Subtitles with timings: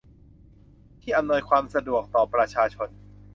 [1.01, 2.89] ที่อำนวยความสะดวกต่อประชาชน